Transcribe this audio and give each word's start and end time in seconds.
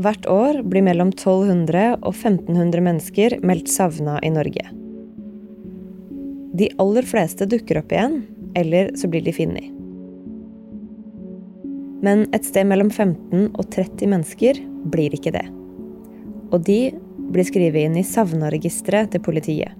Hvert 0.00 0.24
år 0.26 0.62
blir 0.64 0.84
mellom 0.86 1.10
1200 1.12 1.98
og 2.00 2.14
1500 2.14 2.80
mennesker 2.80 3.34
meldt 3.44 3.68
savna 3.68 4.16
i 4.24 4.30
Norge. 4.32 4.64
De 6.56 6.68
aller 6.80 7.04
fleste 7.08 7.44
dukker 7.48 7.82
opp 7.82 7.92
igjen, 7.92 8.22
eller 8.56 8.92
så 8.96 9.08
blir 9.12 9.24
de 9.24 9.34
funnet. 9.36 9.68
Men 12.02 12.24
et 12.34 12.48
sted 12.48 12.66
mellom 12.66 12.88
15 12.90 13.52
og 13.52 13.68
30 13.68 14.08
mennesker 14.10 14.58
blir 14.92 15.12
ikke 15.14 15.34
det. 15.36 15.44
Og 16.52 16.64
de 16.66 16.80
blir 17.32 17.46
skrevet 17.48 17.86
inn 17.86 18.00
i 18.00 18.06
savna-registeret 18.06 19.12
til 19.12 19.22
politiet. 19.24 19.76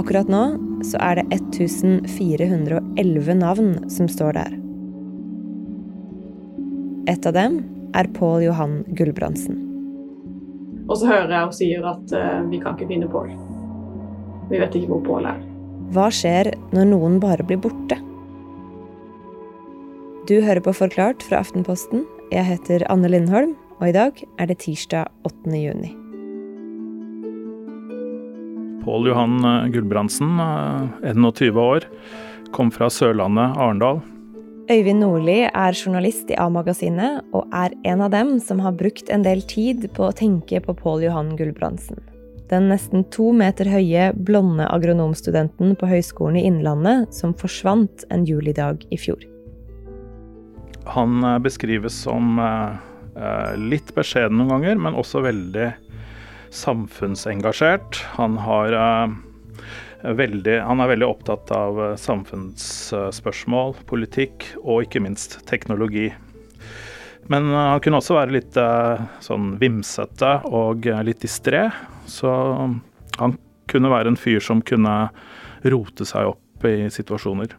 Akkurat 0.00 0.28
nå 0.32 0.42
så 0.84 0.98
er 1.04 1.20
det 1.20 1.28
1411 1.52 3.36
navn 3.38 3.70
som 3.92 4.08
står 4.10 4.40
der. 4.40 4.58
Et 7.14 7.28
av 7.28 7.36
dem 7.36 7.60
er 7.94 8.10
Pål 8.16 8.44
Johan 8.48 8.80
Gulbrandsen. 8.98 9.60
Og 10.84 10.98
så 11.00 11.08
hører 11.08 11.30
jeg 11.32 11.46
hun 11.46 11.56
sier 11.56 11.86
at 11.88 12.12
uh, 12.12 12.40
vi 12.50 12.60
kan 12.60 12.76
ikke 12.76 12.90
finne 12.90 13.08
Pål. 13.10 13.30
Vi 14.50 14.60
vet 14.60 14.74
ikke 14.76 14.90
hvor 14.92 15.04
Pål 15.06 15.30
er. 15.30 15.40
Hva 15.94 16.08
skjer 16.12 16.52
når 16.74 16.90
noen 16.90 17.20
bare 17.22 17.46
blir 17.46 17.60
borte? 17.62 17.98
Du 20.28 20.38
hører 20.40 20.62
på 20.64 20.72
Forklart 20.72 21.24
fra 21.24 21.42
Aftenposten. 21.44 22.06
Jeg 22.32 22.48
heter 22.48 22.86
Anne 22.92 23.10
Lindholm, 23.12 23.52
og 23.76 23.90
i 23.90 23.96
dag 23.96 24.22
er 24.40 24.48
det 24.48 24.62
tirsdag 24.64 25.10
8. 25.28 25.52
juni. 25.52 25.92
Pål 28.84 29.08
Johan 29.08 29.36
eh, 29.44 29.68
Gulbrandsen, 29.72 30.40
21 31.04 31.44
eh, 31.48 31.60
år, 31.60 31.86
kom 32.56 32.72
fra 32.72 32.90
Sørlandet, 32.92 33.56
Arendal, 33.56 34.02
Øyvind 34.64 35.02
Nordli 35.02 35.42
er 35.44 35.76
journalist 35.76 36.30
i 36.32 36.36
A-magasinet, 36.40 37.20
og 37.36 37.50
er 37.52 37.74
en 37.84 38.00
av 38.00 38.14
dem 38.14 38.38
som 38.40 38.62
har 38.64 38.72
brukt 38.72 39.10
en 39.12 39.20
del 39.26 39.42
tid 39.44 39.90
på 39.92 40.06
å 40.06 40.14
tenke 40.16 40.56
på 40.64 40.72
Pål 40.78 41.04
Johan 41.04 41.34
Gulbrandsen. 41.36 42.00
Den 42.48 42.70
nesten 42.72 43.04
to 43.12 43.28
meter 43.36 43.68
høye, 43.68 44.06
blonde 44.16 44.64
agronomstudenten 44.72 45.76
på 45.76 45.90
Høgskolen 45.90 46.40
i 46.40 46.46
Innlandet 46.48 47.12
som 47.12 47.36
forsvant 47.36 48.06
en 48.08 48.24
julidag 48.24 48.86
i 48.88 48.96
fjor. 49.00 49.20
Han 50.96 51.20
eh, 51.20 51.38
beskrives 51.44 52.00
som 52.06 52.40
eh, 52.40 52.80
eh, 53.20 53.52
litt 53.60 53.92
beskjeden 53.92 54.40
noen 54.40 54.54
ganger, 54.54 54.80
men 54.80 54.96
også 54.96 55.26
veldig 55.28 55.74
samfunnsengasjert. 56.56 58.00
Han 58.16 58.40
har 58.40 58.80
veldig, 60.04 60.58
han 60.60 60.82
er 60.82 60.90
veldig 60.92 61.08
opptatt 61.08 61.50
av 61.54 61.80
eh, 61.80 61.96
samfunnsspørsmål, 62.00 63.74
politikk 63.88 64.50
og 64.62 64.84
ikke 64.84 65.02
minst 65.04 65.40
teknologi. 65.48 66.10
Men 67.32 67.48
eh, 67.48 67.70
han 67.72 67.82
kunne 67.84 68.02
også 68.02 68.18
være 68.18 68.36
litt 68.36 68.60
eh, 68.60 69.04
sånn 69.24 69.54
vimsete 69.62 70.36
og 70.50 70.86
litt 71.08 71.24
distré. 71.24 71.66
Så 72.10 72.30
han 73.16 73.36
kunne 73.70 73.92
være 73.92 74.12
en 74.12 74.20
fyr 74.20 74.44
som 74.44 74.60
kunne 74.62 75.08
rote 75.64 76.04
seg 76.04 76.34
opp 76.34 76.66
i 76.68 76.90
situasjoner. 76.92 77.56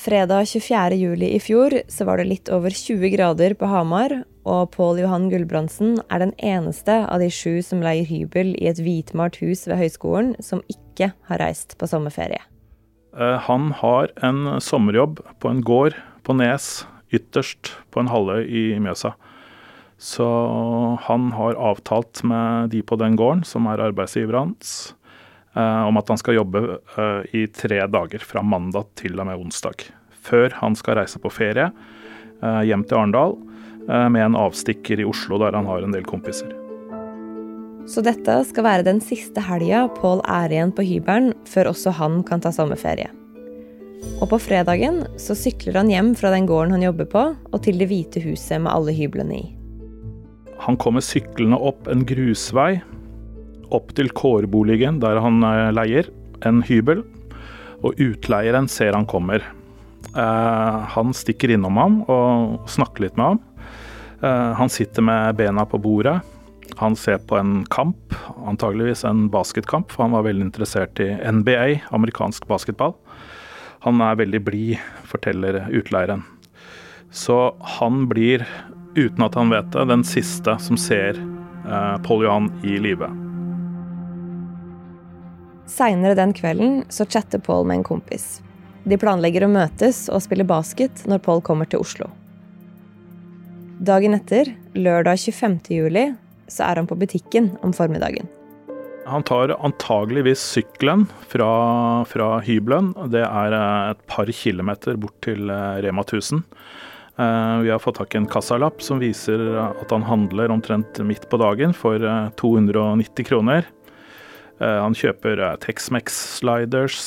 Fredag 0.00 0.46
24.07 0.48 1.24
i 1.26 1.38
fjor 1.42 1.74
så 1.90 2.06
var 2.08 2.20
det 2.20 2.30
litt 2.30 2.48
over 2.54 2.72
20 2.72 3.10
grader 3.12 3.52
på 3.58 3.68
Hamar, 3.68 4.14
og 4.48 4.70
Pål 4.72 5.02
Johan 5.02 5.26
Gulbrandsen 5.28 5.98
er 6.08 6.22
den 6.22 6.32
eneste 6.38 7.02
av 7.04 7.20
de 7.20 7.28
sju 7.28 7.60
som 7.66 7.82
leier 7.84 8.08
hybel 8.08 8.54
i 8.56 8.70
et 8.70 8.80
hvitmalt 8.80 9.36
hus 9.42 9.66
ved 9.68 9.76
høyskolen, 9.82 10.32
som 10.40 10.62
ikke 10.72 10.89
har 10.98 11.38
reist 11.38 11.78
på 11.78 11.86
sommerferie. 11.86 12.42
Eh, 13.16 13.38
han 13.46 13.72
har 13.72 14.10
en 14.22 14.60
sommerjobb 14.60 15.20
på 15.38 15.48
en 15.48 15.62
gård 15.62 15.96
på 16.22 16.36
Nes, 16.36 16.86
ytterst 17.10 17.74
på 17.90 18.00
en 18.00 18.10
halvøy 18.10 18.46
i 18.46 18.64
Mjøsa. 18.82 19.14
Så 20.00 20.26
han 21.04 21.32
har 21.36 21.58
avtalt 21.60 22.22
med 22.24 22.70
de 22.70 22.80
på 22.82 22.96
den 22.96 23.18
gården, 23.20 23.44
som 23.44 23.66
er 23.68 23.82
arbeidsgiver 23.90 24.38
hans, 24.38 24.94
Eh, 25.52 25.82
om 25.82 25.98
at 25.98 26.08
han 26.08 26.18
skal 26.20 26.36
jobbe 26.38 26.60
eh, 26.78 27.22
i 27.34 27.46
tre 27.46 27.82
dager, 27.90 28.22
fra 28.22 28.42
mandag 28.42 28.92
til 29.00 29.18
og 29.18 29.26
med 29.26 29.42
onsdag. 29.42 29.88
Før 30.22 30.54
han 30.60 30.78
skal 30.78 31.00
reise 31.00 31.18
på 31.18 31.32
ferie 31.32 31.70
hjem 32.40 32.86
til 32.88 32.96
Arendal 32.96 33.34
med 33.84 34.22
en 34.22 34.36
avstikker 34.38 35.02
i 35.02 35.08
Oslo, 35.08 35.36
der 35.42 35.56
han 35.56 35.68
har 35.68 35.84
en 35.84 35.92
del 35.92 36.06
kompiser. 36.08 36.59
Så 37.90 38.04
dette 38.06 38.36
skal 38.46 38.62
være 38.62 38.86
den 38.86 39.00
siste 39.02 39.42
helga 39.42 39.88
Pål 39.96 40.20
er 40.30 40.52
igjen 40.52 40.70
på 40.74 40.84
hybelen, 40.86 41.32
før 41.50 41.72
også 41.72 41.90
han 41.98 42.20
kan 42.26 42.42
ta 42.42 42.52
sommerferie. 42.54 43.08
Og 44.22 44.28
på 44.30 44.38
fredagen 44.40 45.02
så 45.20 45.34
sykler 45.36 45.80
han 45.80 45.90
hjem 45.90 46.12
fra 46.16 46.30
den 46.30 46.46
gården 46.48 46.76
han 46.76 46.84
jobber 46.86 47.08
på, 47.10 47.24
og 47.50 47.58
til 47.64 47.80
Det 47.80 47.90
hvite 47.90 48.22
huset 48.22 48.62
med 48.62 48.70
alle 48.70 48.94
hyblene 48.94 49.40
i. 49.40 49.48
Han 50.62 50.78
kommer 50.78 51.02
syklende 51.02 51.58
opp 51.58 51.88
en 51.90 52.04
grusvei 52.06 52.78
opp 53.74 53.92
til 53.98 54.10
kårboligen, 54.14 55.00
der 55.02 55.18
han 55.22 55.42
eh, 55.46 55.70
leier 55.74 56.10
en 56.46 56.62
hybel. 56.66 57.02
Og 57.80 57.98
utleieren 58.02 58.68
ser 58.70 58.94
han 58.94 59.08
kommer. 59.08 59.42
Eh, 60.14 60.80
han 60.94 61.14
stikker 61.16 61.54
innom 61.56 61.78
ham 61.80 62.02
og 62.10 62.68
snakker 62.70 63.06
litt 63.06 63.18
med 63.18 63.32
ham. 63.32 63.40
Eh, 64.20 64.50
han 64.58 64.70
sitter 64.72 65.06
med 65.06 65.38
bena 65.40 65.66
på 65.66 65.80
bordet. 65.82 66.20
Han 66.80 66.96
ser 66.96 67.18
på 67.18 67.36
en 67.36 67.66
kamp, 67.68 68.14
antageligvis 68.46 69.04
en 69.04 69.26
basketkamp, 69.28 69.90
for 69.92 70.06
han 70.06 70.14
var 70.16 70.22
veldig 70.24 70.46
interessert 70.46 71.00
i 71.04 71.10
NBA, 71.12 71.80
amerikansk 71.92 72.46
basketball. 72.48 72.94
Han 73.84 74.00
er 74.00 74.16
veldig 74.16 74.40
blid, 74.46 74.78
forteller 75.04 75.66
utleieren. 75.76 76.22
Så 77.12 77.36
han 77.76 78.06
blir, 78.08 78.46
uten 78.96 79.26
at 79.26 79.36
han 79.36 79.52
vet 79.52 79.68
det, 79.74 79.84
den 79.90 80.06
siste 80.08 80.54
som 80.64 80.80
ser 80.80 81.20
eh, 81.20 81.98
Paul 82.06 82.24
Johan 82.24 82.48
i 82.64 82.78
live. 82.80 83.10
Seinere 85.68 86.16
den 86.16 86.32
kvelden 86.32 86.86
så 86.88 87.04
chatter 87.04 87.44
Paul 87.44 87.68
med 87.68 87.82
en 87.82 87.86
kompis. 87.90 88.38
De 88.88 88.96
planlegger 88.96 89.44
å 89.44 89.52
møtes 89.52 90.06
og 90.08 90.24
spille 90.24 90.48
basket 90.48 91.04
når 91.04 91.20
Paul 91.28 91.44
kommer 91.44 91.68
til 91.68 91.84
Oslo. 91.84 92.08
Dagen 93.84 94.16
etter, 94.16 94.54
lørdag 94.72 95.20
25. 95.28 95.60
juli, 95.76 96.08
så 96.50 96.66
er 96.68 96.82
han 96.82 96.90
på 96.90 96.98
butikken 96.98 97.54
om 97.64 97.74
formiddagen. 97.76 98.28
Han 99.10 99.22
tar 99.22 99.56
antageligvis 99.64 100.40
sykkelen 100.52 101.06
fra, 101.28 101.50
fra 102.04 102.28
hybelen. 102.44 102.92
Det 103.10 103.24
er 103.24 103.56
eh, 103.56 103.90
et 103.94 104.04
par 104.10 104.30
kilometer 104.30 104.98
bort 105.00 105.16
til 105.24 105.50
eh, 105.50 105.80
Rema 105.82 106.04
1000. 106.04 106.44
Eh, 107.16 107.56
vi 107.64 107.72
har 107.72 107.82
fått 107.82 107.98
tak 107.98 108.14
i 108.14 108.20
en 108.20 108.28
kassalapp 108.30 108.84
som 108.84 109.00
viser 109.02 109.42
at 109.64 109.90
han 109.90 110.06
handler 110.06 110.52
omtrent 110.54 111.02
midt 111.06 111.26
på 111.30 111.40
dagen 111.42 111.74
for 111.76 111.98
290 112.40 113.30
kroner. 113.30 113.68
Han 114.60 114.92
kjøper 114.92 115.40
Tex-Mex-sliders, 115.62 116.98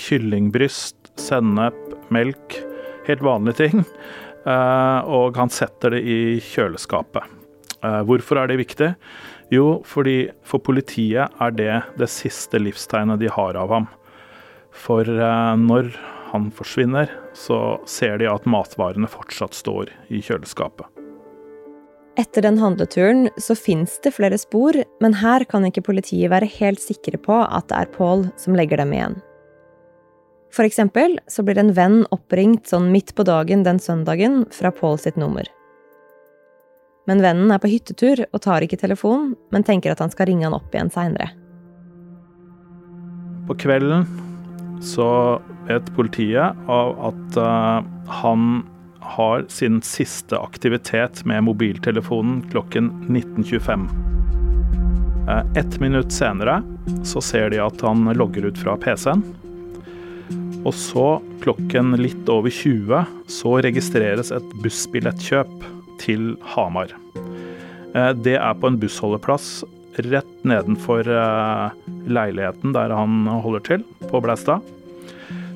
kyllingbryst, 0.00 1.10
sennep, 1.20 1.76
melk. 2.08 2.56
Helt 3.04 3.20
vanlige 3.20 3.58
ting. 3.58 3.82
Og 4.48 5.36
han 5.36 5.52
setter 5.52 5.92
det 5.92 6.00
i 6.08 6.16
kjøleskapet. 6.40 7.28
Hvorfor 7.80 8.40
er 8.40 8.50
det 8.50 8.58
viktig? 8.60 8.92
Jo, 9.54 9.80
fordi 9.86 10.28
for 10.46 10.60
politiet 10.60 11.30
er 11.40 11.54
det 11.54 11.72
det 12.00 12.10
siste 12.10 12.60
livstegnet 12.60 13.20
de 13.22 13.30
har 13.32 13.56
av 13.56 13.72
ham. 13.72 13.88
For 14.74 15.06
når 15.06 15.92
han 16.32 16.50
forsvinner, 16.52 17.10
så 17.32 17.78
ser 17.88 18.18
de 18.20 18.28
at 18.30 18.46
matvarene 18.50 19.08
fortsatt 19.10 19.56
står 19.56 19.92
i 20.12 20.20
kjøleskapet. 20.24 20.86
Etter 22.18 22.42
den 22.42 22.58
handleturen 22.58 23.28
så 23.38 23.54
fins 23.54 23.94
det 24.02 24.16
flere 24.16 24.38
spor, 24.42 24.74
men 24.98 25.14
her 25.20 25.44
kan 25.46 25.62
ikke 25.68 25.84
politiet 25.86 26.32
være 26.32 26.50
helt 26.58 26.82
sikre 26.82 27.20
på 27.22 27.36
at 27.46 27.68
det 27.70 27.78
er 27.78 27.92
Paul 27.94 28.26
som 28.40 28.58
legger 28.58 28.82
dem 28.82 28.94
igjen. 28.96 29.20
For 30.50 30.66
eksempel 30.66 31.18
så 31.30 31.44
blir 31.46 31.60
en 31.60 31.74
venn 31.76 32.00
oppringt 32.14 32.66
sånn 32.70 32.88
midt 32.90 33.14
på 33.14 33.26
dagen 33.28 33.62
den 33.66 33.78
søndagen 33.78 34.42
fra 34.50 34.72
Paul 34.74 34.98
sitt 34.98 35.20
nummer. 35.20 35.46
Men 37.08 37.22
vennen 37.24 37.50
er 37.54 37.60
på 37.62 37.70
hyttetur 37.72 38.26
og 38.28 38.42
tar 38.44 38.64
ikke 38.64 38.80
telefonen, 38.80 39.32
men 39.54 39.64
tenker 39.64 39.94
at 39.94 40.02
han 40.04 40.12
skal 40.12 40.28
ringe 40.28 40.44
han 40.44 40.56
opp 40.56 40.74
igjen 40.74 40.92
seinere. 40.92 41.30
På 43.48 43.56
kvelden 43.56 44.04
så 44.84 45.08
vet 45.66 45.88
politiet 45.96 46.68
at 46.68 47.38
uh, 47.40 47.80
han 48.20 48.44
har 49.08 49.46
sin 49.48 49.80
siste 49.82 50.36
aktivitet 50.36 51.24
med 51.24 51.46
mobiltelefonen 51.48 52.42
klokken 52.52 52.90
19.25. 53.08 53.88
Eh, 55.28 55.60
ett 55.62 55.80
minutt 55.80 56.12
senere 56.12 56.60
så 57.04 57.20
ser 57.24 57.50
de 57.50 57.62
at 57.64 57.80
han 57.80 58.04
logger 58.20 58.50
ut 58.50 58.60
fra 58.60 58.76
PC-en. 58.76 59.24
Og 60.66 60.74
så, 60.76 61.08
klokken 61.40 61.96
litt 61.96 62.28
over 62.28 62.52
20, 62.52 63.08
så 63.32 63.56
registreres 63.64 64.32
et 64.34 64.54
bussbillettkjøp 64.60 65.77
til 66.00 66.32
Hamar. 66.54 66.94
Eh, 67.94 68.12
det 68.14 68.36
er 68.38 68.54
på 68.58 68.70
en 68.70 68.78
bussholdeplass 68.80 69.64
rett 69.98 70.44
nedenfor 70.46 71.08
eh, 71.10 71.70
leiligheten 72.06 72.74
der 72.76 72.94
han 72.94 73.26
holder 73.26 73.64
til, 73.66 73.86
på 74.10 74.20
Blæstad. 74.22 74.62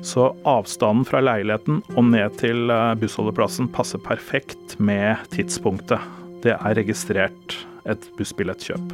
Så 0.03 0.33
avstanden 0.43 1.05
fra 1.07 1.21
leiligheten 1.23 1.79
og 1.95 2.09
ned 2.11 2.35
til 2.41 2.71
eh, 2.73 2.93
bussholdeplassen 2.99 3.71
passer 3.71 4.01
perfekt 4.03 4.77
med 4.79 5.21
tidspunktet. 5.35 6.03
Det 6.43 6.57
er 6.57 6.77
registrert 6.79 7.57
et 7.87 8.07
bussbillettkjøp. 8.17 8.93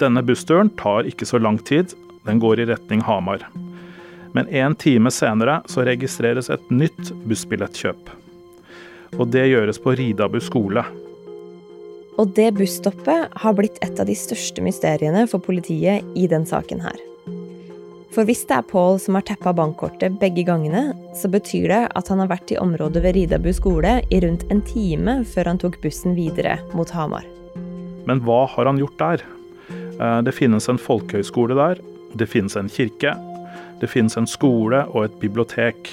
Denne 0.00 0.22
bussturen 0.26 0.72
tar 0.80 1.06
ikke 1.08 1.28
så 1.28 1.40
lang 1.40 1.60
tid, 1.64 1.94
den 2.26 2.40
går 2.42 2.60
i 2.62 2.68
retning 2.72 3.04
Hamar. 3.06 3.44
Men 4.32 4.48
en 4.48 4.74
time 4.74 5.12
senere 5.12 5.60
så 5.68 5.84
registreres 5.86 6.48
et 6.52 6.70
nytt 6.72 7.12
bussbillettkjøp. 7.28 8.21
Og 9.20 9.28
det 9.28 9.44
gjøres 9.50 9.80
på 9.82 9.92
Ridabu 9.98 10.38
skole. 10.40 10.84
Og 12.20 12.32
det 12.36 12.52
busstoppet 12.56 13.32
har 13.42 13.56
blitt 13.56 13.80
et 13.84 13.98
av 14.00 14.08
de 14.08 14.16
største 14.16 14.64
mysteriene 14.64 15.24
for 15.28 15.42
politiet 15.44 16.04
i 16.16 16.28
den 16.28 16.46
saken 16.48 16.80
her. 16.84 17.00
For 18.12 18.28
hvis 18.28 18.42
det 18.48 18.58
er 18.58 18.66
Pål 18.68 18.98
som 19.00 19.16
har 19.16 19.24
tappa 19.24 19.54
bankkortet 19.56 20.18
begge 20.20 20.44
gangene, 20.44 20.90
så 21.16 21.30
betyr 21.32 21.68
det 21.72 21.82
at 21.96 22.10
han 22.12 22.20
har 22.20 22.28
vært 22.28 22.52
i 22.52 22.58
området 22.60 23.00
ved 23.04 23.16
Ridabu 23.16 23.48
skole 23.56 24.00
i 24.12 24.20
rundt 24.20 24.44
en 24.52 24.60
time 24.68 25.22
før 25.28 25.48
han 25.48 25.60
tok 25.62 25.78
bussen 25.84 26.16
videre 26.16 26.58
mot 26.76 26.92
Hamar. 26.92 27.24
Men 28.08 28.20
hva 28.26 28.44
har 28.52 28.68
han 28.68 28.80
gjort 28.80 28.98
der? 29.00 29.24
Eh, 29.72 30.20
det 30.26 30.36
finnes 30.36 30.68
en 30.68 30.80
folkehøyskole 30.80 31.56
der, 31.56 31.80
det 32.12 32.28
finnes 32.28 32.56
en 32.60 32.68
kirke, 32.68 33.14
det 33.80 33.88
finnes 33.88 34.16
en 34.20 34.28
skole 34.28 34.84
og 34.92 35.06
et 35.06 35.16
bibliotek. 35.22 35.88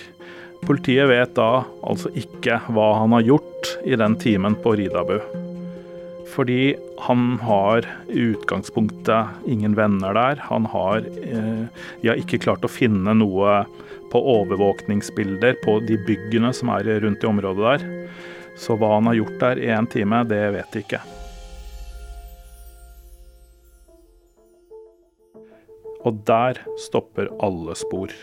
Politiet 0.66 1.08
vet 1.10 1.36
da 1.38 1.66
altså 1.88 2.12
ikke 2.20 2.60
hva 2.74 2.92
han 3.00 3.14
har 3.16 3.26
gjort 3.26 3.70
i 3.88 3.98
den 4.00 4.18
timen 4.22 4.58
på 4.64 4.76
Ridabu. 4.80 5.20
Fordi 6.30 6.76
han 7.00 7.40
har 7.42 7.88
i 8.08 8.30
utgangspunktet 8.34 9.50
ingen 9.50 9.76
venner 9.76 10.14
der. 10.14 10.44
Han 10.50 10.68
har 10.70 11.06
eh, 11.24 11.64
De 12.02 12.12
har 12.12 12.20
ikke 12.22 12.42
klart 12.44 12.66
å 12.66 12.72
finne 12.72 13.16
noe 13.18 13.64
på 14.12 14.22
overvåkningsbilder 14.36 15.58
på 15.64 15.80
de 15.88 15.98
byggene 16.06 16.54
som 16.56 16.72
er 16.74 16.90
rundt 17.04 17.24
i 17.24 17.30
området 17.30 17.66
der. 17.66 17.88
Så 18.60 18.76
hva 18.78 18.96
han 18.98 19.10
har 19.10 19.20
gjort 19.22 19.40
der 19.42 19.64
i 19.64 19.72
en 19.74 19.88
time, 19.88 20.24
det 20.28 20.44
vet 20.58 20.76
de 20.76 20.84
ikke. 20.84 21.02
Og 26.08 26.22
der 26.28 26.62
stopper 26.80 27.32
alle 27.44 27.76
spor. 27.76 28.14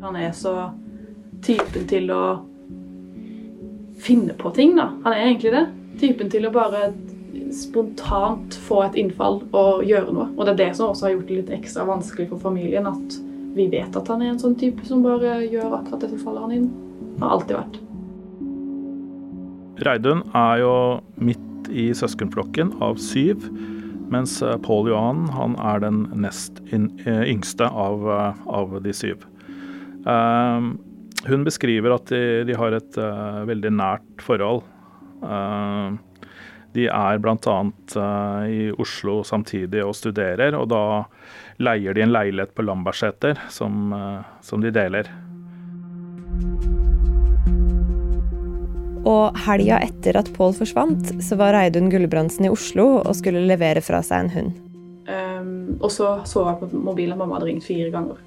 Han 0.00 0.16
er 0.16 0.30
så 0.32 0.54
typen 1.44 1.84
til 1.88 2.08
å 2.14 2.24
finne 4.00 4.32
på 4.38 4.52
ting, 4.56 4.72
da. 4.78 4.90
Han 5.04 5.12
er 5.12 5.26
egentlig 5.26 5.52
det. 5.52 5.64
Typen 6.00 6.30
til 6.32 6.46
å 6.48 6.52
bare 6.54 6.86
spontant 7.52 8.54
få 8.64 8.80
et 8.86 8.96
innfall 9.00 9.42
og 9.56 9.82
gjøre 9.84 10.14
noe. 10.14 10.28
Og 10.36 10.46
det 10.46 10.54
er 10.54 10.60
det 10.62 10.70
som 10.78 10.88
også 10.90 11.06
har 11.06 11.14
gjort 11.16 11.28
det 11.28 11.40
litt 11.42 11.52
ekstra 11.58 11.84
vanskelig 11.88 12.30
for 12.30 12.40
familien. 12.40 12.88
At 12.88 13.18
vi 13.56 13.66
vet 13.72 13.96
at 13.98 14.08
han 14.08 14.22
er 14.24 14.32
en 14.32 14.40
sånn 14.40 14.56
type 14.56 14.86
som 14.88 15.04
bare 15.04 15.40
gjør 15.44 15.80
akkurat 15.80 16.04
det 16.04 16.12
som 16.14 16.22
faller 16.24 16.46
han 16.46 16.56
inn. 16.56 16.70
Har 17.20 17.36
alltid 17.36 17.58
vært. 17.58 17.80
Reidun 19.84 20.22
er 20.36 20.62
jo 20.62 20.74
midt 21.20 21.68
i 21.72 21.90
søskenflokken 21.96 22.72
av 22.84 22.96
syv, 23.00 23.44
mens 24.10 24.38
Pål 24.64 24.90
Johan 24.90 25.28
han 25.36 25.54
er 25.60 25.84
den 25.84 26.02
nest 26.20 26.58
eh, 26.72 27.22
yngste 27.30 27.68
av, 27.68 28.08
eh, 28.10 28.40
av 28.48 28.74
de 28.84 28.94
syv. 28.96 29.24
Um, 30.06 30.78
hun 31.26 31.44
beskriver 31.44 31.94
at 31.96 32.12
de, 32.12 32.44
de 32.48 32.56
har 32.56 32.76
et 32.76 33.00
uh, 33.00 33.42
veldig 33.48 33.72
nært 33.76 34.24
forhold. 34.24 34.62
Uh, 35.20 35.98
de 36.76 36.86
er 36.86 37.18
bl.a. 37.22 37.56
Uh, 37.96 38.44
i 38.46 38.60
Oslo 38.80 39.20
samtidig 39.26 39.82
og 39.84 39.96
studerer, 39.98 40.54
og 40.56 40.70
da 40.70 40.82
leier 41.60 41.96
de 41.96 42.04
en 42.06 42.14
leilighet 42.14 42.54
på 42.54 42.64
Lambertseter 42.64 43.40
som, 43.52 43.90
uh, 43.92 44.22
som 44.44 44.62
de 44.62 44.72
deler. 44.74 45.10
Og 49.08 49.36
helga 49.46 49.80
etter 49.80 50.18
at 50.20 50.28
Pål 50.36 50.54
forsvant, 50.58 51.14
så 51.24 51.38
var 51.40 51.54
Reidun 51.56 51.88
Gulbrandsen 51.92 52.46
i 52.46 52.52
Oslo 52.52 53.00
og 53.00 53.14
skulle 53.16 53.46
levere 53.48 53.82
fra 53.84 54.02
seg 54.04 54.26
en 54.26 54.34
hund. 54.34 54.58
Um, 55.10 55.78
og 55.80 55.88
så 55.90 56.20
så 56.28 56.44
jeg 56.46 56.60
på 56.60 56.82
mobilen 56.84 57.16
at 57.16 57.20
mamma 57.20 57.38
hadde 57.38 57.48
ringt 57.48 57.66
fire 57.66 57.88
ganger. 57.92 58.20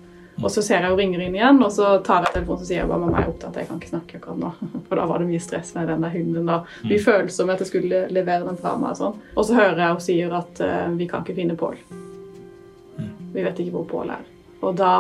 Og 0.44 0.52
så 0.52 0.62
ser 0.66 0.84
jeg 0.84 0.92
hun 0.92 1.00
ringer 1.00 1.22
inn 1.24 1.36
igjen, 1.38 1.62
og 1.64 1.72
så 1.72 1.94
tar 2.04 2.26
jeg 2.26 2.36
telefonen 2.36 2.66
og 2.66 2.68
sier 2.68 2.84
at 2.84 2.90
bare 2.92 3.04
mamma 3.06 3.22
er 3.22 3.30
opptatt, 3.32 3.60
jeg 3.62 3.70
kan 3.70 3.80
ikke 3.80 3.92
snakke 3.94 4.20
akkurat 4.20 4.42
nå. 4.42 4.52
For 4.90 5.00
da 5.00 5.06
var 5.08 5.24
det 5.24 5.30
mye 5.30 5.44
stress 5.44 5.72
med 5.78 5.88
den 5.92 6.04
der 6.04 6.16
hunden. 6.18 6.50
da. 6.50 6.58
Mye 6.84 7.00
mm. 7.00 7.06
følelser 7.06 7.48
med 7.48 7.56
at 7.56 7.64
jeg 7.64 7.72
skulle 7.72 8.02
levere 8.12 8.48
den 8.50 8.60
fra 8.60 8.76
meg. 8.80 8.92
Og 8.92 9.00
sånn. 9.00 9.16
Og 9.38 9.48
så 9.48 9.58
hører 9.58 9.80
jeg 9.80 9.96
hun 9.96 10.04
sier 10.08 10.36
at 10.42 10.64
uh, 10.64 10.90
vi 11.00 11.08
kan 11.12 11.24
ikke 11.24 11.38
finne 11.40 11.58
Pål. 11.60 11.80
Mm. 13.00 13.16
Vi 13.38 13.48
vet 13.48 13.64
ikke 13.64 13.78
hvor 13.78 13.88
Pål 13.94 14.14
er. 14.18 14.28
Og 14.64 14.78
da 14.80 14.94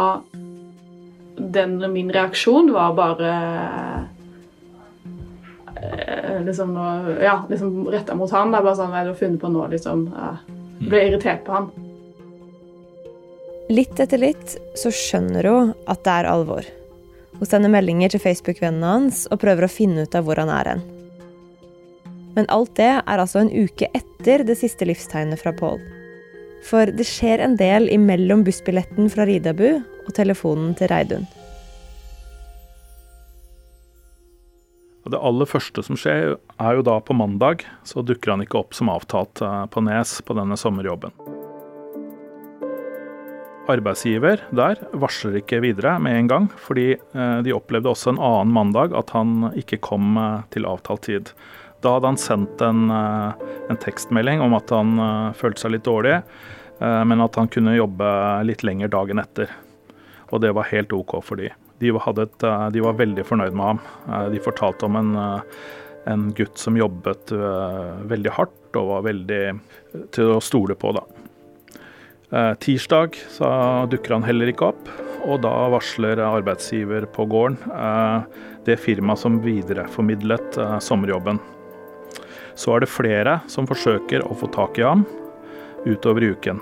den, 1.34 1.80
Min 1.92 2.12
reaksjon 2.14 2.72
var 2.72 2.96
bare 2.96 3.36
uh, 5.84 6.40
liksom, 6.46 6.76
ja, 7.20 7.42
liksom 7.50 7.88
retta 7.92 8.16
mot 8.16 8.32
han. 8.32 8.56
Da, 8.56 8.64
bare 8.64 8.80
sånn, 8.80 8.94
Hva 8.94 9.02
er 9.02 9.10
det 9.10 9.12
du 9.12 9.16
har 9.18 9.24
funnet 9.26 9.44
på 9.44 9.52
nå? 9.52 9.68
liksom. 9.76 10.08
Uh, 10.16 10.38
ble 10.84 11.08
irritert 11.10 11.44
på 11.48 11.56
han. 11.56 11.74
Litt 13.72 13.96
etter 14.00 14.20
litt 14.20 14.58
så 14.76 14.92
skjønner 14.92 15.48
hun 15.48 15.70
at 15.88 16.02
det 16.04 16.14
er 16.20 16.28
alvor. 16.28 16.66
Hun 17.40 17.48
sender 17.48 17.72
meldinger 17.72 18.12
til 18.12 18.20
Facebook-vennene 18.20 18.90
hans 18.92 19.24
og 19.32 19.40
prøver 19.40 19.68
å 19.68 19.72
finne 19.72 20.04
ut 20.04 20.16
av 20.18 20.28
hvor 20.28 20.42
han 20.42 20.52
er 20.52 20.74
hen. 20.74 20.84
Men 22.36 22.50
alt 22.52 22.74
det 22.76 22.90
er 22.98 23.22
altså 23.22 23.44
en 23.44 23.54
uke 23.54 23.88
etter 23.96 24.44
det 24.44 24.58
siste 24.60 24.88
livstegnet 24.90 25.40
fra 25.40 25.54
Paul. 25.56 25.80
For 26.68 26.92
det 26.92 27.06
skjer 27.08 27.44
en 27.44 27.56
del 27.60 27.88
imellom 27.94 28.44
bussbilletten 28.44 29.08
fra 29.14 29.28
Ridabu 29.30 29.70
og 29.80 30.12
telefonen 30.18 30.74
til 30.80 30.92
Reidun. 30.92 31.24
Det 35.04 35.20
aller 35.20 35.48
første 35.48 35.84
som 35.84 36.00
skjer, 36.00 36.38
er 36.40 36.78
jo 36.80 36.84
da 36.88 36.98
på 37.04 37.16
mandag. 37.16 37.64
Så 37.84 38.04
dukker 38.08 38.34
han 38.34 38.44
ikke 38.44 38.62
opp 38.64 38.76
som 38.76 38.92
avtalt 38.92 39.44
eh, 39.44 39.64
på 39.68 39.84
Nes 39.84 40.20
på 40.24 40.36
denne 40.40 40.56
sommerjobben. 40.60 41.33
Arbeidsgiver 43.72 44.42
der 44.52 44.80
varsler 45.00 45.38
ikke 45.40 45.62
videre 45.64 45.96
med 46.04 46.18
en 46.18 46.30
gang, 46.30 46.48
fordi 46.60 46.94
eh, 46.98 47.38
de 47.46 47.54
opplevde 47.56 47.94
også 47.94 48.12
en 48.12 48.20
annen 48.20 48.52
mandag 48.56 48.96
at 48.98 49.14
han 49.16 49.54
ikke 49.60 49.80
kom 49.86 50.18
eh, 50.20 50.42
til 50.52 50.68
avtalt 50.68 51.06
tid. 51.08 51.32
Da 51.84 51.96
hadde 51.96 52.12
han 52.12 52.20
sendt 52.20 52.64
en, 52.66 52.90
eh, 52.92 53.46
en 53.72 53.80
tekstmelding 53.80 54.44
om 54.44 54.56
at 54.58 54.74
han 54.76 55.00
følte 55.40 55.64
seg 55.64 55.76
litt 55.78 55.88
dårlig, 55.88 56.20
men 56.84 57.22
at 57.24 57.38
han 57.40 57.48
kunne 57.48 57.78
jobbe 57.78 58.08
litt 58.44 58.64
lenger 58.66 58.90
dagen 58.92 59.22
etter. 59.22 59.52
Og 60.34 60.42
det 60.44 60.50
var 60.58 60.68
helt 60.68 60.92
OK 60.92 61.14
for 61.24 61.40
de. 61.40 61.48
De, 61.80 61.94
et, 61.94 62.46
de 62.74 62.84
var 62.84 62.98
veldig 63.00 63.24
fornøyd 63.24 63.56
med 63.56 63.70
ham. 63.70 63.80
De 64.34 64.42
fortalte 64.44 64.90
om 64.90 64.98
en, 65.00 65.14
en 66.12 66.26
gutt 66.36 66.60
som 66.60 66.76
jobbet 66.76 67.32
veldig 68.10 68.36
hardt 68.36 68.80
og 68.82 68.90
var 68.90 69.08
veldig 69.08 69.44
til 70.18 70.34
å 70.34 70.44
stole 70.44 70.76
på, 70.76 70.92
da. 70.98 71.06
Eh, 72.34 72.54
tirsdag 72.54 73.18
dukker 73.90 74.14
han 74.14 74.24
heller 74.26 74.50
ikke 74.50 74.72
opp, 74.72 74.88
og 75.22 75.44
da 75.44 75.52
varsler 75.70 76.18
arbeidsgiver 76.26 77.06
på 77.14 77.28
gården 77.30 77.60
eh, 77.70 78.24
det 78.66 78.80
firmaet 78.82 79.22
som 79.22 79.36
videreformidlet 79.44 80.58
eh, 80.58 80.80
sommerjobben. 80.82 81.38
Så 82.58 82.74
er 82.74 82.82
det 82.82 82.90
flere 82.90 83.36
som 83.50 83.70
forsøker 83.70 84.26
å 84.26 84.38
få 84.40 84.50
tak 84.54 84.80
i 84.82 84.86
ham 84.86 85.06
utover 85.86 86.26
i 86.26 86.32
uken. 86.34 86.62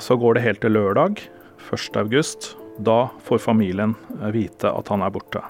Så 0.00 0.14
går 0.18 0.36
det 0.36 0.44
helt 0.44 0.60
til 0.62 0.72
lørdag, 0.72 1.20
1.8. 1.68 2.54
Da 2.86 3.10
får 3.26 3.42
familien 3.42 3.92
vite 4.32 4.70
at 4.70 4.88
han 4.90 5.04
er 5.04 5.12
borte. 5.14 5.42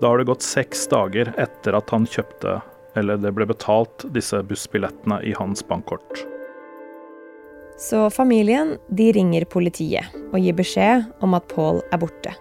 Da 0.00 0.08
har 0.08 0.22
det 0.22 0.30
gått 0.30 0.46
seks 0.46 0.86
dager 0.90 1.34
etter 1.36 1.76
at 1.76 1.92
han 1.92 2.08
kjøpte, 2.08 2.60
eller 2.96 3.20
det 3.20 3.34
ble 3.36 3.50
betalt, 3.50 4.08
disse 4.16 4.40
bussbillettene 4.46 5.20
i 5.28 5.36
hans 5.36 5.66
bankkort. 5.66 6.24
Så 7.80 8.10
familien 8.10 8.74
de 8.92 9.06
ringer 9.16 9.46
politiet 9.48 10.12
og 10.34 10.36
gir 10.44 10.52
beskjed 10.52 11.06
om 11.24 11.32
at 11.38 11.46
Paul 11.48 11.80
er 11.88 12.00
borte. 12.02 12.34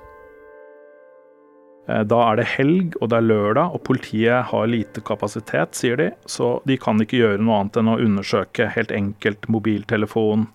Eh, 1.87 2.01
da 2.03 2.19
er 2.25 2.41
det 2.41 2.47
helg 2.57 2.97
og 2.99 3.07
det 3.13 3.21
er 3.21 3.29
lørdag, 3.29 3.71
og 3.71 3.83
politiet 3.87 4.49
har 4.51 4.67
lite 4.67 4.99
kapasitet, 5.05 5.79
sier 5.79 5.95
de. 5.95 6.09
Så 6.27 6.57
de 6.67 6.75
kan 6.81 6.99
ikke 6.99 7.21
gjøre 7.21 7.39
noe 7.39 7.61
annet 7.61 7.79
enn 7.79 7.93
å 7.93 7.95
undersøke 8.03 8.67
helt 8.75 8.91
enkelt 8.91 9.47
mobiltelefon 9.47 10.49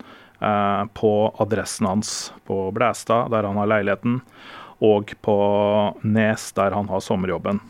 eh, 0.44 0.84
på 1.00 1.14
adressen 1.40 1.88
hans 1.88 2.14
på 2.44 2.68
Blæstad, 2.76 3.32
der 3.32 3.48
han 3.48 3.62
har 3.62 3.72
leiligheten, 3.72 4.20
og 4.84 5.16
på 5.24 5.38
Nes, 6.04 6.50
der 6.60 6.76
han 6.76 6.92
har 6.92 7.00
sommerjobben. 7.00 7.64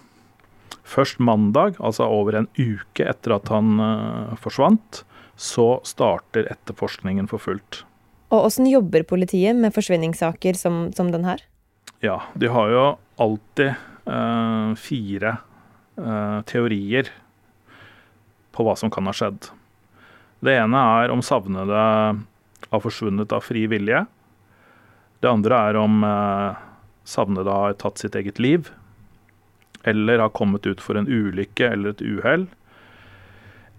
Først 0.82 1.22
mandag, 1.22 1.78
altså 1.78 2.10
over 2.10 2.42
en 2.42 2.50
uke 2.58 3.06
etter 3.06 3.38
at 3.38 3.54
han 3.54 3.78
eh, 3.78 4.38
forsvant, 4.42 5.04
så 5.36 5.80
starter 5.86 6.46
etterforskningen 6.52 7.28
for 7.30 7.42
fullt. 7.42 7.82
Og 8.34 8.46
Hvordan 8.46 8.70
jobber 8.70 9.04
politiet 9.06 9.56
med 9.56 9.74
forsvinningssaker 9.74 10.56
som, 10.58 10.88
som 10.94 11.10
den 11.14 11.26
her? 11.26 11.42
Ja, 12.02 12.20
de 12.34 12.50
har 12.50 12.70
jo 12.72 12.84
alltid 13.22 13.74
eh, 14.10 14.70
fire 14.80 15.36
eh, 15.96 16.40
teorier 16.50 17.10
på 18.54 18.66
hva 18.66 18.74
som 18.78 18.90
kan 18.92 19.06
ha 19.08 19.14
skjedd. 19.14 19.50
Det 20.44 20.56
ene 20.58 20.80
er 20.98 21.12
om 21.14 21.22
savnede 21.24 21.84
har 22.70 22.82
forsvunnet 22.82 23.32
av 23.32 23.44
fri 23.46 23.66
vilje. 23.70 24.04
Det 25.22 25.30
andre 25.30 25.60
er 25.70 25.78
om 25.80 26.02
eh, 26.04 26.64
savnede 27.08 27.54
har 27.54 27.78
tatt 27.80 28.02
sitt 28.02 28.18
eget 28.18 28.40
liv. 28.42 28.70
Eller 29.84 30.22
har 30.22 30.34
kommet 30.36 30.66
ut 30.66 30.80
for 30.80 30.98
en 30.98 31.08
ulykke 31.08 31.70
eller 31.70 31.94
et 31.94 32.04
uhell. 32.04 32.46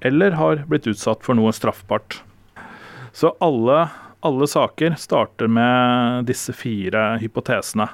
Eller 0.05 0.37
har 0.37 0.59
blitt 0.69 0.85
utsatt 0.87 1.23
for 1.25 1.33
noe 1.33 1.53
straffbart. 1.55 2.19
Så 3.15 3.31
alle, 3.41 3.87
alle 4.21 4.47
saker 4.47 4.93
starter 5.01 5.49
med 5.49 6.27
disse 6.29 6.53
fire 6.53 7.15
hypotesene. 7.23 7.87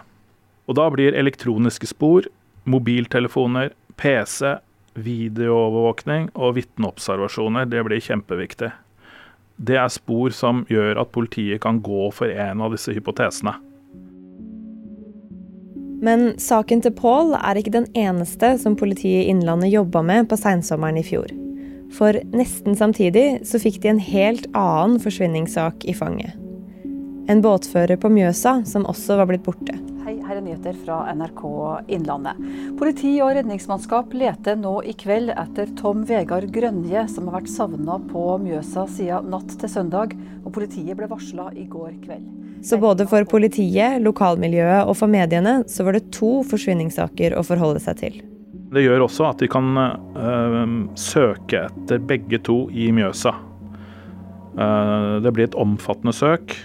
Og 0.67 0.75
da 0.75 0.89
blir 0.91 1.15
elektroniske 1.15 1.87
spor, 1.87 2.27
mobiltelefoner, 2.67 3.71
PC, 3.95 4.57
videoovervåkning 4.99 6.29
og 6.35 6.57
vitneobservasjoner 6.59 7.69
det 7.71 7.83
blir 7.87 8.03
kjempeviktig. 8.03 8.71
Det 9.61 9.77
er 9.77 9.91
spor 9.93 10.33
som 10.35 10.65
gjør 10.69 10.99
at 11.03 11.11
politiet 11.15 11.61
kan 11.63 11.79
gå 11.85 12.09
for 12.15 12.33
en 12.33 12.63
av 12.65 12.75
disse 12.75 12.91
hypotesene. 12.95 13.53
Men 16.01 16.31
saken 16.41 16.81
til 16.81 16.95
Paul 16.97 17.35
er 17.37 17.59
ikke 17.61 17.75
den 17.75 17.87
eneste 17.93 18.55
som 18.59 18.75
politiet 18.75 19.27
i 19.27 19.31
Innlandet 19.31 19.69
jobba 19.69 20.01
med 20.01 20.31
på 20.31 20.39
seinsommeren 20.41 20.97
i 20.97 21.05
fjor. 21.05 21.29
For 21.91 22.17
nesten 22.31 22.77
samtidig 22.79 23.41
så 23.47 23.59
fikk 23.61 23.81
de 23.83 23.91
en 23.91 24.03
helt 24.03 24.47
annen 24.55 24.99
forsvinningssak 25.03 25.85
i 25.85 25.95
fanget. 25.97 26.37
En 27.29 27.41
båtfører 27.43 27.99
på 28.01 28.09
Mjøsa 28.11 28.61
som 28.67 28.87
også 28.89 29.19
var 29.19 29.29
blitt 29.29 29.43
borte. 29.45 29.75
Hei, 30.01 30.15
her 30.25 30.39
er 30.39 30.43
nyheter 30.43 30.75
fra 30.81 31.03
NRK 31.13 31.43
Innlandet. 31.93 32.39
Politi 32.79 33.11
og 33.21 33.35
redningsmannskap 33.37 34.15
leter 34.17 34.57
nå 34.59 34.79
i 34.89 34.95
kveld 34.97 35.29
etter 35.35 35.69
Tom 35.79 36.01
Vegard 36.09 36.49
Grønje, 36.51 37.05
som 37.13 37.29
har 37.29 37.37
vært 37.39 37.53
savna 37.53 37.99
på 38.09 38.25
Mjøsa 38.41 38.87
siden 38.89 39.29
natt 39.31 39.53
til 39.61 39.71
søndag. 39.71 40.17
og 40.41 40.51
Politiet 40.57 40.97
ble 40.97 41.11
varsla 41.11 41.51
i 41.53 41.67
går 41.69 41.93
kveld. 42.01 42.25
Så 42.65 42.77
både 42.81 43.07
for 43.09 43.25
politiet, 43.29 44.01
lokalmiljøet 44.01 44.89
og 44.89 44.97
for 44.97 45.09
mediene 45.09 45.61
så 45.69 45.85
var 45.85 45.97
det 45.97 46.09
to 46.13 46.41
forsvinningssaker 46.49 47.37
å 47.37 47.45
forholde 47.45 47.81
seg 47.81 48.01
til. 48.01 48.21
Det 48.71 48.85
gjør 48.85 49.03
også 49.03 49.25
at 49.27 49.41
de 49.43 49.49
kan 49.51 49.75
øh, 49.75 50.75
søke 50.95 51.65
etter 51.67 52.03
begge 52.07 52.39
to 52.39 52.69
i 52.71 52.87
Mjøsa. 52.95 53.33
Uh, 54.51 55.23
det 55.23 55.31
blir 55.31 55.47
et 55.47 55.55
omfattende 55.55 56.11
søk, 56.11 56.57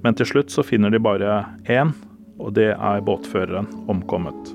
men 0.00 0.16
til 0.16 0.30
slutt 0.30 0.52
så 0.52 0.64
finner 0.64 0.88
de 0.88 1.00
bare 1.00 1.42
én, 1.68 1.92
og 2.40 2.54
det 2.56 2.70
er 2.72 3.04
båtføreren 3.04 3.68
omkommet. 3.84 4.54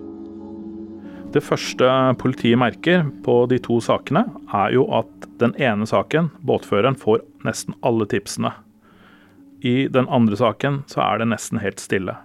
Det 1.34 1.42
første 1.46 1.86
politiet 2.22 2.58
merker 2.62 3.06
på 3.26 3.44
de 3.50 3.58
to 3.62 3.80
sakene, 3.82 4.26
er 4.54 4.74
jo 4.74 4.88
at 4.94 5.30
den 5.42 5.56
ene 5.62 5.86
saken, 5.90 6.32
båtføreren, 6.46 6.98
får 6.98 7.22
nesten 7.46 7.78
alle 7.86 8.10
tipsene. 8.10 8.54
I 9.66 9.88
den 9.90 10.10
andre 10.10 10.38
saken 10.38 10.84
så 10.90 11.02
er 11.06 11.22
det 11.22 11.30
nesten 11.30 11.62
helt 11.62 11.82
stille. 11.82 12.18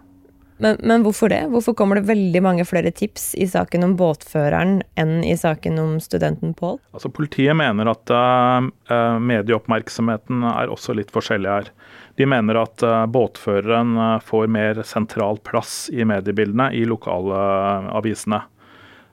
Men, 0.58 0.76
men, 0.82 1.02
hvorfor 1.06 1.30
det? 1.30 1.44
Hvorfor 1.52 1.74
kommer 1.78 1.98
det 1.98 2.08
veldig 2.08 2.40
mange 2.42 2.64
flere 2.66 2.90
tips 2.90 3.30
i 3.38 3.46
saken 3.46 3.86
om 3.86 3.94
båtføreren 3.98 4.80
enn 4.98 5.20
i 5.22 5.36
saken 5.38 5.78
om 5.78 5.92
studenten 6.02 6.54
Pål? 6.58 6.80
Altså, 6.96 7.10
politiet 7.14 7.54
mener 7.58 7.90
at 7.92 8.10
uh, 8.10 9.18
medieoppmerksomheten 9.22 10.42
er 10.50 10.72
også 10.72 10.96
litt 10.98 11.12
forskjellig 11.14 11.52
her. 11.52 11.70
De 12.18 12.26
mener 12.26 12.58
at 12.58 12.82
uh, 12.82 13.04
båtføreren 13.06 13.94
uh, 13.98 14.16
får 14.24 14.50
mer 14.50 14.82
sentral 14.86 15.38
plass 15.46 15.86
i 15.94 16.02
mediebildene 16.08 16.72
i 16.74 16.82
lokalavisene. 16.90 18.42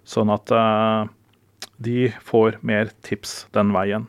Sånn 0.06 0.30
at 0.30 0.52
de 1.82 2.12
får 2.22 2.60
mer 2.62 2.92
tips 3.06 3.48
den 3.58 3.72
veien. 3.74 4.06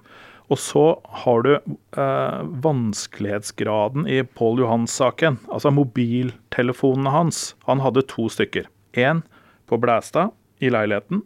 Og 0.46 0.60
så 0.62 0.84
har 1.24 1.42
du 1.42 1.52
eh, 1.56 2.40
vanskelighetsgraden 2.62 4.06
i 4.06 4.20
Pål 4.22 4.62
Johans-saken. 4.62 5.40
Altså 5.50 5.72
mobiltelefonene 5.74 7.10
hans. 7.10 7.54
Han 7.66 7.82
hadde 7.82 8.06
to 8.06 8.28
stykker. 8.30 8.68
Én 8.94 9.24
på 9.66 9.78
Blæstad 9.82 10.30
i 10.62 10.70
leiligheten. 10.70 11.24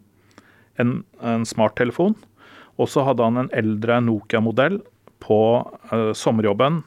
En, 0.81 1.03
en 1.21 1.45
smarttelefon. 1.45 2.17
Og 2.81 2.89
så 2.89 3.05
hadde 3.05 3.27
han 3.27 3.43
en 3.43 3.53
eldre 3.53 3.99
Nokia-modell 4.01 4.81
på 5.21 5.41
eh, 5.91 6.11
sommerjobben. 6.17 6.81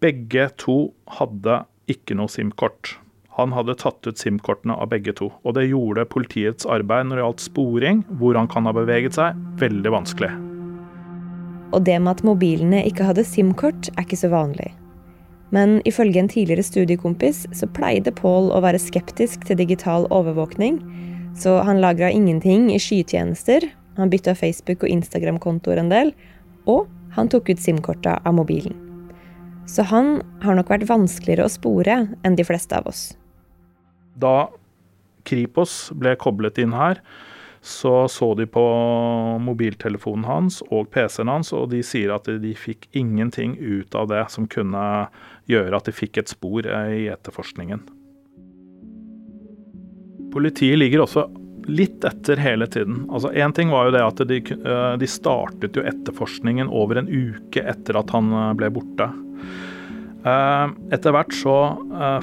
Begge 0.00 0.48
to 0.56 0.80
hadde 1.18 1.62
ikke 1.90 2.16
noe 2.16 2.32
SIM-kort. 2.32 2.96
Han 3.38 3.52
hadde 3.54 3.76
tatt 3.78 4.08
ut 4.08 4.18
SIM-kortene 4.18 4.74
av 4.74 4.88
begge 4.90 5.12
to. 5.20 5.30
Og 5.44 5.58
det 5.58 5.68
gjorde 5.68 6.08
politiets 6.10 6.66
arbeid 6.66 7.10
når 7.10 7.20
det 7.20 7.26
gjaldt 7.26 7.48
sporing, 7.52 8.04
hvor 8.18 8.40
han 8.40 8.50
kan 8.50 8.66
ha 8.66 8.74
beveget 8.74 9.20
seg, 9.20 9.36
veldig 9.60 9.98
vanskelig. 10.00 10.47
Og 11.72 11.84
det 11.84 11.98
med 12.00 12.16
at 12.16 12.24
mobilene 12.24 12.82
ikke 12.88 13.06
hadde 13.08 13.26
SIM-kort, 13.26 13.90
er 13.96 14.06
ikke 14.06 14.18
så 14.20 14.30
vanlig. 14.32 14.70
Men 15.54 15.78
ifølge 15.88 16.20
en 16.20 16.28
tidligere 16.28 16.64
studiekompis 16.64 17.46
så 17.56 17.68
pleide 17.72 18.12
Paul 18.12 18.50
å 18.52 18.60
være 18.64 18.80
skeptisk 18.80 19.46
til 19.48 19.60
digital 19.60 20.06
overvåkning, 20.12 20.80
så 21.38 21.60
han 21.64 21.80
lagra 21.80 22.10
ingenting 22.12 22.68
i 22.74 22.80
skytjenester, 22.82 23.64
han 23.96 24.10
bytta 24.10 24.34
Facebook- 24.36 24.84
og 24.84 24.92
Instagram-kontoer 24.92 25.80
en 25.80 25.92
del, 25.92 26.12
og 26.68 26.86
han 27.16 27.30
tok 27.32 27.50
ut 27.50 27.62
SIM-korta 27.62 28.18
av 28.24 28.36
mobilen. 28.36 28.76
Så 29.68 29.84
han 29.88 30.20
har 30.42 30.56
nok 30.56 30.70
vært 30.72 30.88
vanskeligere 30.88 31.46
å 31.46 31.52
spore 31.52 31.96
enn 32.24 32.36
de 32.38 32.46
fleste 32.46 32.76
av 32.76 32.88
oss. 32.88 33.10
Da 34.16 34.48
Kripos 35.28 35.90
ble 35.96 36.14
koblet 36.20 36.60
inn 36.62 36.72
her, 36.72 37.02
så 37.60 38.08
så 38.08 38.34
de 38.38 38.46
på 38.46 38.62
mobiltelefonen 39.42 40.26
hans 40.28 40.60
og 40.68 40.90
PC-en 40.94 41.32
hans, 41.32 41.52
og 41.52 41.70
de 41.72 41.82
sier 41.86 42.14
at 42.14 42.28
de 42.28 42.54
fikk 42.54 42.88
ingenting 42.96 43.56
ut 43.58 43.94
av 43.98 44.08
det 44.12 44.24
som 44.32 44.46
kunne 44.50 44.84
gjøre 45.50 45.76
at 45.76 45.88
de 45.88 45.96
fikk 45.96 46.22
et 46.22 46.30
spor 46.30 46.66
i 46.68 47.08
etterforskningen. 47.10 47.82
Politiet 50.32 50.78
ligger 50.78 51.02
også 51.02 51.26
litt 51.68 52.04
etter 52.04 52.40
hele 52.40 52.66
tiden. 52.66 53.04
Altså 53.12 53.32
Én 53.32 53.52
ting 53.52 53.70
var 53.72 53.88
jo 53.88 53.94
det 53.96 54.04
at 54.04 54.22
de, 54.28 54.40
eh, 54.40 54.92
de, 55.00 55.08
startet 55.08 55.76
jo 55.76 55.84
etterforskningen 55.84 56.70
over 56.72 57.00
en 57.00 57.08
uke 57.08 57.62
etter 57.62 57.98
at 58.00 58.12
han 58.14 58.32
eh, 58.32 58.52
ble 58.58 58.70
borte. 58.72 59.08
Eh, 60.24 60.66
etter 60.96 61.14
hvert 61.14 61.34
så 61.36 61.58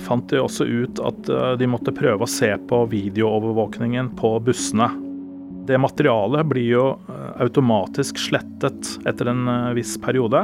fant 0.03 0.27
de 0.29 0.41
også 0.41 0.65
ut 0.67 0.99
at 1.05 1.29
de 1.59 1.67
måtte 1.69 1.93
prøve 1.95 2.25
å 2.25 2.29
se 2.29 2.51
på 2.69 2.83
videoovervåkningen 2.91 4.13
på 4.19 4.35
bussene. 4.45 4.89
Det 5.65 5.77
materialet 5.81 6.45
blir 6.45 6.67
jo 6.69 6.85
eh, 7.09 7.41
automatisk 7.41 8.19
slettet 8.21 8.91
etter 9.07 9.31
en 9.31 9.47
eh, 9.49 9.71
viss 9.77 9.95
periode. 10.01 10.43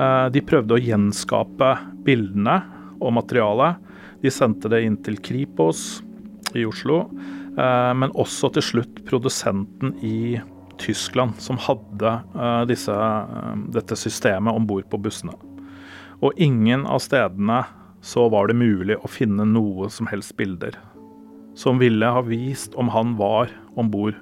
Eh, 0.00 0.26
de 0.34 0.42
prøvde 0.42 0.74
å 0.74 0.82
gjenskape 0.82 1.70
bildene 2.06 2.56
og 2.98 3.14
materialet. 3.14 3.78
De 4.24 4.32
sendte 4.32 4.70
det 4.72 4.82
inn 4.86 4.96
til 5.04 5.20
Kripos 5.22 6.02
i 6.54 6.62
Oslo, 6.64 7.02
men 7.54 8.12
også 8.14 8.48
til 8.54 8.64
slutt 8.64 9.00
produsenten 9.06 9.90
i 10.06 10.38
Tyskland, 10.80 11.34
som 11.42 11.58
hadde 11.60 12.12
disse, 12.70 12.94
dette 13.74 13.98
systemet 13.98 14.54
om 14.54 14.64
bord 14.70 14.86
på 14.88 15.02
bussene. 15.02 15.34
Og 16.24 16.40
ingen 16.40 16.86
av 16.86 17.02
stedene 17.04 17.60
så 18.06 18.30
var 18.32 18.48
det 18.48 18.56
mulig 18.62 18.96
å 18.96 19.10
finne 19.10 19.44
noe 19.50 19.90
som 19.92 20.08
helst 20.08 20.38
bilder 20.40 20.78
som 21.54 21.78
ville 21.78 22.06
ha 22.06 22.22
vist 22.26 22.74
om 22.74 22.88
han 22.88 23.16
var 23.16 23.50
om 23.74 23.90
bord 23.90 24.18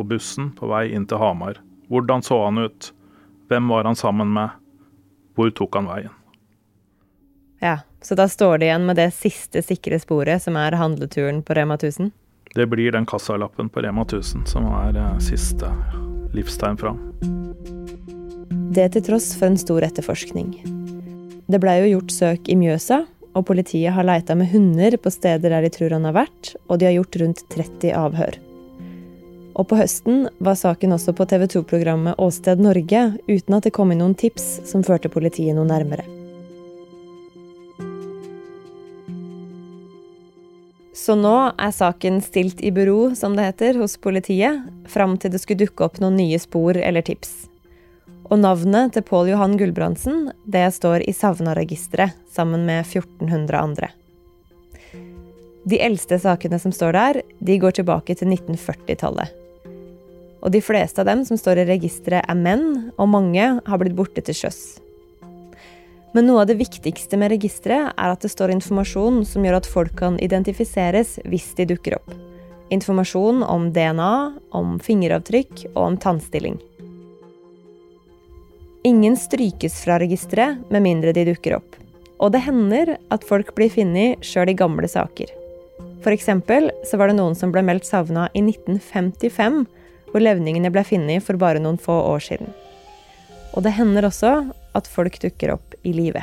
på 0.00 0.06
bussen 0.14 0.50
på 0.56 0.70
vei 0.70 0.88
inn 0.94 1.04
til 1.06 1.20
Hamar. 1.20 1.58
Hvordan 1.92 2.22
så 2.24 2.38
han 2.46 2.58
ut? 2.58 2.92
Hvem 3.50 3.68
var 3.68 3.84
han 3.84 3.96
sammen 3.96 4.32
med? 4.32 4.56
Hvor 5.36 5.50
tok 5.52 5.76
han 5.76 5.90
veien? 5.90 6.16
Ja, 7.60 7.80
Så 8.00 8.16
da 8.16 8.24
står 8.28 8.58
det 8.58 8.70
igjen 8.70 8.86
med 8.88 8.96
det 8.96 9.10
siste 9.12 9.60
sikre 9.60 9.98
sporet, 10.00 10.40
som 10.40 10.56
er 10.56 10.72
handleturen 10.80 11.42
på 11.44 11.52
Rema 11.52 11.76
1000? 11.76 12.08
Det 12.54 12.64
blir 12.66 12.94
den 12.96 13.04
kassalappen 13.04 13.68
på 13.68 13.82
Rema 13.84 14.06
1000 14.06 14.46
som 14.48 14.70
er 14.72 14.96
eh, 14.96 15.18
siste 15.20 15.68
livstegn 16.32 16.80
fra. 16.80 16.94
Det 18.72 18.88
til 18.94 19.04
tross 19.04 19.34
for 19.36 19.50
en 19.50 19.60
stor 19.60 19.84
etterforskning. 19.84 20.54
Det 21.52 21.60
blei 21.60 21.82
jo 21.82 21.98
gjort 21.98 22.16
søk 22.16 22.48
i 22.48 22.56
Mjøsa, 22.56 23.02
og 23.36 23.46
politiet 23.52 23.92
har 23.92 24.08
leita 24.08 24.32
med 24.38 24.48
hunder 24.54 24.96
på 24.96 25.12
steder 25.12 25.52
der 25.52 25.68
de 25.68 25.76
tror 25.76 25.92
han 25.98 26.08
har 26.08 26.22
vært, 26.22 26.54
og 26.70 26.80
de 26.80 26.88
har 26.88 26.96
gjort 26.96 27.20
rundt 27.20 27.44
30 27.52 27.92
avhør. 28.00 28.40
Og 29.60 29.66
på 29.68 29.76
høsten 29.76 30.22
var 30.40 30.56
saken 30.56 30.94
også 30.96 31.12
på 31.12 31.26
TV 31.28 31.44
2-programmet 31.52 32.16
Åsted 32.16 32.62
Norge, 32.64 33.00
uten 33.28 33.56
at 33.58 33.66
det 33.66 33.74
kom 33.76 33.90
inn 33.92 34.00
noen 34.00 34.16
tips 34.16 34.62
som 34.70 34.84
førte 34.86 35.10
politiet 35.12 35.52
noe 35.52 35.68
nærmere. 35.68 36.06
Så 40.96 41.16
nå 41.16 41.34
er 41.60 41.74
saken 41.76 42.22
stilt 42.24 42.62
i 42.64 42.72
bero, 42.72 43.12
som 43.16 43.36
det 43.36 43.50
heter, 43.50 43.76
hos 43.82 43.98
politiet, 44.00 44.64
fram 44.88 45.18
til 45.20 45.32
det 45.32 45.42
skulle 45.42 45.66
dukke 45.66 45.84
opp 45.84 46.00
noen 46.00 46.16
nye 46.16 46.40
spor 46.40 46.80
eller 46.80 47.04
tips. 47.04 47.50
Og 48.30 48.40
navnet 48.40 48.94
til 48.94 49.04
Pål 49.04 49.32
Johan 49.32 49.58
Gulbrandsen 49.60 50.30
det 50.48 50.64
står 50.76 51.04
i 51.04 51.16
savna-registeret 51.16 52.16
sammen 52.32 52.64
med 52.68 52.86
1400 52.86 53.60
andre. 53.60 53.90
De 55.68 55.82
eldste 55.84 56.16
sakene 56.22 56.60
som 56.62 56.72
står 56.72 56.96
der, 56.96 57.20
de 57.44 57.60
går 57.60 57.76
tilbake 57.80 58.16
til 58.16 58.32
1940-tallet. 58.32 59.39
Og 60.40 60.52
de 60.54 60.62
fleste 60.64 61.02
av 61.02 61.08
dem 61.08 61.24
som 61.28 61.38
står 61.38 61.62
i 61.62 61.66
registeret, 61.68 62.24
er 62.24 62.38
menn, 62.38 62.92
og 62.96 63.10
mange 63.12 63.50
har 63.66 63.80
blitt 63.80 63.96
borte 63.98 64.24
til 64.24 64.36
sjøs. 64.36 64.80
Men 66.16 66.26
noe 66.26 66.42
av 66.42 66.48
det 66.50 66.58
viktigste 66.58 67.18
med 67.20 67.30
registeret 67.30 67.92
er 67.94 68.10
at 68.10 68.24
det 68.24 68.32
står 68.32 68.50
informasjon 68.56 69.22
som 69.28 69.44
gjør 69.46 69.60
at 69.60 69.68
folk 69.68 69.94
kan 70.00 70.16
identifiseres 70.22 71.18
hvis 71.30 71.52
de 71.58 71.68
dukker 71.70 72.00
opp. 72.00 72.10
Informasjon 72.74 73.44
om 73.46 73.68
DNA, 73.74 74.14
om 74.54 74.78
fingeravtrykk 74.82 75.68
og 75.74 75.82
om 75.84 75.98
tannstilling. 76.02 76.58
Ingen 78.86 79.16
strykes 79.18 79.82
fra 79.84 79.98
registeret 80.00 80.70
med 80.72 80.82
mindre 80.82 81.12
de 81.14 81.26
dukker 81.28 81.58
opp. 81.58 81.76
Og 82.20 82.32
det 82.34 82.42
hender 82.46 82.96
at 83.12 83.24
folk 83.26 83.52
blir 83.56 83.72
funnet 83.72 84.24
sjøl 84.24 84.50
i 84.52 84.56
gamle 84.56 84.88
saker. 84.88 85.30
F.eks. 86.00 86.30
så 86.88 86.96
var 86.96 87.10
det 87.10 87.18
noen 87.18 87.36
som 87.36 87.52
ble 87.52 87.62
meldt 87.64 87.84
savna 87.84 88.28
i 88.32 88.42
1955, 88.42 89.66
hvor 90.10 90.22
levningene 90.22 90.72
ble 90.74 90.84
funnet 90.86 91.24
for 91.24 91.38
bare 91.40 91.62
noen 91.62 91.78
få 91.80 91.94
år 92.10 92.22
siden. 92.24 92.52
Og 93.54 93.64
det 93.66 93.74
hender 93.78 94.06
også 94.06 94.34
at 94.78 94.90
folk 94.90 95.18
dukker 95.22 95.54
opp 95.56 95.74
i 95.86 95.94
live. 95.94 96.22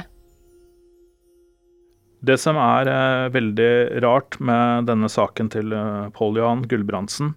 Det 2.27 2.37
som 2.41 2.57
er 2.57 2.89
eh, 2.89 3.27
veldig 3.33 3.73
rart 4.03 4.39
med 4.41 4.87
denne 4.89 5.09
saken 5.11 5.51
til 5.53 5.75
eh, 5.75 6.07
Pål 6.15 6.39
Johan 6.39 6.63
Gulbrandsen, 6.69 7.35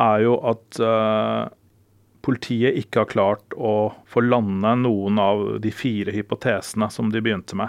er 0.00 0.24
jo 0.24 0.38
at 0.48 0.80
eh, 0.80 1.42
politiet 2.24 2.78
ikke 2.80 3.02
har 3.02 3.12
klart 3.12 3.54
å 3.54 3.92
få 4.10 4.24
lande 4.24 4.72
noen 4.80 5.20
av 5.20 5.44
de 5.62 5.70
fire 5.74 6.14
hypotesene 6.14 6.88
som 6.90 7.12
de 7.12 7.20
begynte 7.20 7.58
med. 7.58 7.68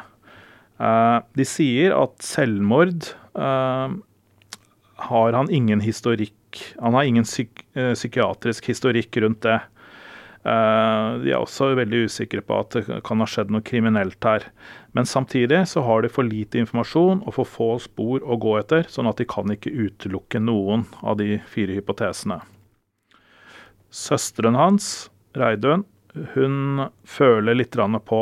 De 1.36 1.46
sier 1.48 1.91
at 1.96 2.24
selvmord 2.24 3.10
har 3.36 5.36
han 5.36 5.51
ingen 5.51 5.84
historikk 5.84 6.45
Han 6.82 6.98
har 6.98 7.08
ingen 7.08 7.28
psyk 7.28 7.66
eh, 7.78 7.94
psykiatrisk 7.94 8.70
historikk 8.72 9.18
rundt 9.24 9.46
det. 9.48 9.62
De 10.46 11.32
er 11.32 11.40
også 11.40 11.72
veldig 11.74 12.04
usikre 12.06 12.44
på 12.46 12.60
at 12.62 12.76
det 12.76 13.00
kan 13.08 13.18
ha 13.18 13.26
skjedd 13.26 13.50
noe 13.50 13.66
kriminelt 13.66 14.22
her. 14.22 14.44
Men 14.94 15.08
samtidig 15.10 15.64
så 15.72 15.82
har 15.88 16.04
de 16.06 16.12
for 16.14 16.28
lite 16.28 16.60
informasjon 16.62 17.24
og 17.26 17.34
for 17.40 17.50
få 17.50 17.70
spor 17.82 18.22
å 18.22 18.38
gå 18.38 18.54
etter, 18.60 18.86
sånn 18.86 19.10
at 19.10 19.18
de 19.18 19.26
kan 19.26 19.50
ikke 19.50 19.74
utelukke 19.74 20.44
noen 20.44 20.86
av 21.02 21.18
de 21.18 21.40
fire 21.50 21.80
hypotesene. 21.80 22.44
Søsteren 23.90 24.54
hans, 24.60 25.10
Reidun, 25.34 25.88
hun 26.36 26.86
føler 27.10 27.58
litt 27.58 27.76
på 28.06 28.22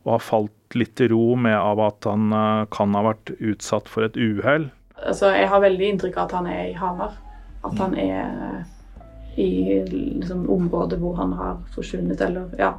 og 0.00 0.12
har 0.14 0.22
falt 0.24 0.76
litt 0.78 0.94
til 0.98 1.12
ro 1.12 1.24
med 1.36 1.56
av 1.56 1.80
at 1.84 2.06
han 2.08 2.30
eh, 2.32 2.66
kan 2.72 2.94
ha 2.96 3.02
vært 3.10 3.34
utsatt 3.38 3.90
for 3.90 4.06
et 4.06 4.16
uhell. 4.16 4.70
Altså, 5.00 5.32
jeg 5.34 5.48
har 5.50 5.62
veldig 5.62 5.88
inntrykk 5.94 6.16
av 6.16 6.28
at 6.28 6.36
han 6.38 6.48
er 6.50 6.62
i 6.70 6.78
Hamar. 6.78 7.16
At 7.62 7.78
han 7.78 7.94
er 7.98 8.24
eh, 8.24 8.60
i 9.40 9.50
liksom, 9.86 10.50
området 10.50 10.98
hvor 10.98 11.14
han 11.20 11.32
har 11.32 11.60
forsvunnet, 11.74 12.20
eller 12.20 12.48
ja 12.58 12.74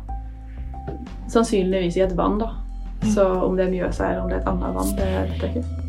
Sannsynligvis 1.29 1.97
i 1.97 2.01
et 2.01 2.17
vann, 2.17 2.39
da. 2.41 2.49
Så 3.13 3.23
om 3.45 3.55
det 3.55 3.67
er 3.67 3.71
Mjøsa 3.71 4.09
eller 4.09 4.23
om 4.23 4.29
det 4.29 4.39
er 4.39 4.41
et 4.41 4.51
annet 4.51 4.75
vann, 4.75 4.91
det 4.97 5.07
vet 5.13 5.45
jeg 5.45 5.55
ikke. 5.55 5.81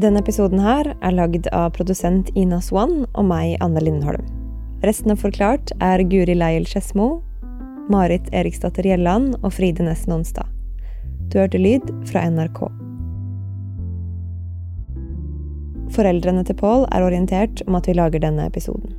Denne 0.00 0.22
episoden 0.22 0.62
her 0.64 0.94
er 1.02 1.12
lagd 1.12 1.50
av 1.52 1.74
produsent 1.76 2.30
Ina 2.32 2.62
Swann 2.64 3.02
og 3.12 3.24
meg, 3.28 3.58
Anne 3.60 3.82
Lindholm. 3.84 4.39
Resten 4.80 5.12
av 5.12 5.18
Forklart 5.20 5.74
er 5.84 6.00
Guri 6.08 6.32
Leiel 6.32 6.64
Skedsmo, 6.64 7.18
Marit 7.92 8.30
Eriksdatter 8.32 8.86
Gjelland 8.88 9.34
og 9.42 9.52
Fride 9.52 9.84
Næss 9.84 10.06
Nonstad. 10.08 10.48
Du 11.28 11.36
hørte 11.36 11.60
lyd 11.60 11.84
fra 12.08 12.22
NRK. 12.32 12.62
Foreldrene 15.92 16.46
til 16.48 16.56
Pål 16.56 16.86
er 16.96 17.04
orientert 17.04 17.60
om 17.68 17.76
at 17.76 17.90
vi 17.90 17.98
lager 17.98 18.24
denne 18.24 18.48
episoden. 18.48 18.96